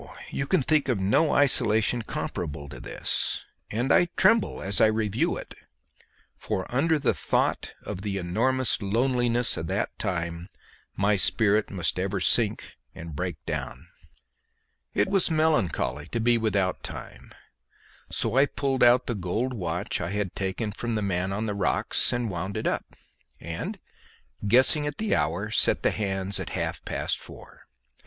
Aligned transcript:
you 0.31 0.47
can 0.47 0.63
think 0.63 0.89
of 0.89 0.99
no 0.99 1.31
isolation 1.31 2.01
comparable 2.01 2.67
to 2.67 2.79
this; 2.79 3.45
and 3.69 3.93
I 3.93 4.05
tremble 4.17 4.59
as 4.59 4.81
I 4.81 4.87
review 4.87 5.37
it, 5.37 5.53
for 6.39 6.65
under 6.73 6.97
the 6.97 7.13
thought 7.13 7.75
of 7.83 8.01
the 8.01 8.17
enormous 8.17 8.81
loneliness 8.81 9.57
of 9.57 9.67
that 9.67 9.95
time 9.99 10.49
my 10.95 11.17
spirit 11.17 11.69
must 11.69 11.99
ever 11.99 12.19
sink 12.19 12.77
and 12.95 13.15
break 13.15 13.45
down. 13.45 13.89
It 14.95 15.07
was 15.07 15.29
melancholy 15.29 16.07
to 16.13 16.19
be 16.19 16.35
without 16.35 16.81
time, 16.81 17.31
so 18.09 18.35
I 18.37 18.47
pulled 18.47 18.81
out 18.83 19.05
the 19.05 19.13
gold 19.13 19.53
watch 19.53 20.01
I 20.01 20.09
had 20.09 20.33
taken 20.35 20.71
from 20.71 20.95
the 20.95 21.03
man 21.03 21.31
on 21.31 21.45
the 21.45 21.53
rocks 21.53 22.11
and 22.11 22.27
wound 22.27 22.57
it 22.57 22.65
up, 22.65 22.95
and 23.39 23.77
guessing 24.47 24.87
at 24.87 24.97
the 24.97 25.13
hour, 25.13 25.51
set 25.51 25.83
the 25.83 25.91
hands 25.91 26.39
at 26.39 26.49
half 26.57 26.83
past 26.85 27.19
four. 27.19 27.67